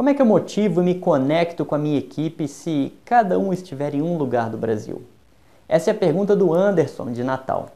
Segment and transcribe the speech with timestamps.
[0.00, 3.52] Como é que eu motivo e me conecto com a minha equipe se cada um
[3.52, 5.02] estiver em um lugar do Brasil?
[5.68, 7.68] Essa é a pergunta do Anderson de Natal.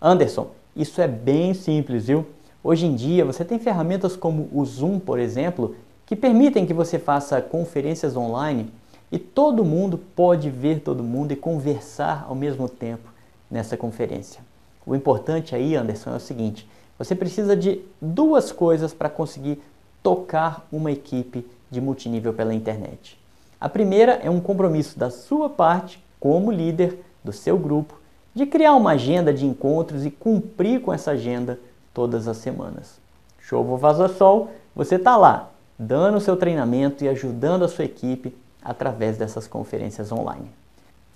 [0.00, 2.26] Anderson, isso é bem simples, viu?
[2.64, 6.98] Hoje em dia você tem ferramentas como o Zoom, por exemplo, que permitem que você
[6.98, 8.68] faça conferências online
[9.12, 13.08] e todo mundo pode ver todo mundo e conversar ao mesmo tempo
[13.48, 14.40] nessa conferência.
[14.84, 16.68] O importante aí, Anderson, é o seguinte:
[16.98, 19.62] você precisa de duas coisas para conseguir
[20.02, 23.18] tocar uma equipe de multinível pela internet.
[23.60, 28.00] A primeira é um compromisso da sua parte, como líder do seu grupo,
[28.34, 31.60] de criar uma agenda de encontros e cumprir com essa agenda
[31.94, 32.98] todas as semanas.
[33.38, 37.84] Show ou vaza sol, você está lá, dando o seu treinamento e ajudando a sua
[37.84, 40.50] equipe através dessas conferências online.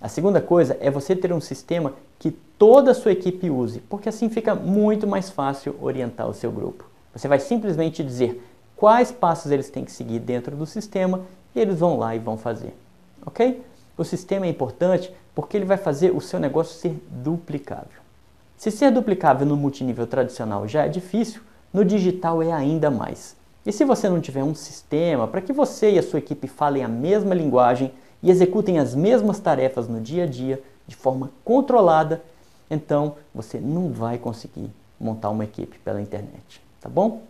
[0.00, 4.08] A segunda coisa é você ter um sistema que toda a sua equipe use, porque
[4.08, 6.84] assim fica muito mais fácil orientar o seu grupo.
[7.14, 8.42] Você vai simplesmente dizer
[8.76, 11.22] quais passos eles têm que seguir dentro do sistema
[11.54, 12.76] e eles vão lá e vão fazer.
[13.24, 13.64] Ok?
[13.96, 18.00] O sistema é importante porque ele vai fazer o seu negócio ser duplicável.
[18.56, 21.40] Se ser duplicável no multinível tradicional já é difícil,
[21.72, 23.36] no digital é ainda mais.
[23.64, 26.84] E se você não tiver um sistema para que você e a sua equipe falem
[26.84, 32.22] a mesma linguagem e executem as mesmas tarefas no dia a dia de forma controlada,
[32.70, 37.22] então você não vai conseguir montar uma equipe pela internet, tá bom?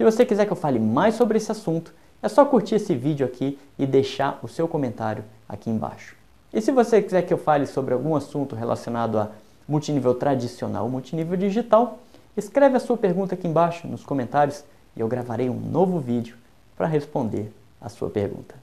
[0.00, 3.26] Se você quiser que eu fale mais sobre esse assunto, é só curtir esse vídeo
[3.26, 6.16] aqui e deixar o seu comentário aqui embaixo.
[6.50, 9.28] E se você quiser que eu fale sobre algum assunto relacionado a
[9.68, 11.98] multinível tradicional ou multinível digital,
[12.34, 14.64] escreve a sua pergunta aqui embaixo nos comentários
[14.96, 16.34] e eu gravarei um novo vídeo
[16.78, 18.54] para responder a sua pergunta.